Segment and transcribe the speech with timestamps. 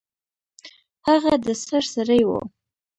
[1.07, 2.29] هغه د سر سړی و.